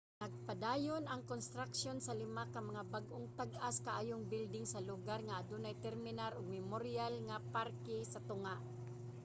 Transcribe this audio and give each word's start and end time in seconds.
nagapadayon 0.21 1.03
ang 1.07 1.21
konstruksyon 1.31 1.97
sa 2.01 2.13
lima 2.21 2.43
ka 2.53 2.59
mga 2.69 2.83
bag-ong 2.93 3.27
tag-as 3.39 3.75
kaayong 3.87 4.23
building 4.31 4.65
sa 4.69 4.83
lugar 4.89 5.19
nga 5.25 5.37
adunay 5.41 5.75
terminal 5.85 6.31
ug 6.37 6.53
memoryal 6.57 7.13
nga 7.27 7.37
parke 7.55 7.97
sa 8.11 8.23
tunga 8.29 8.55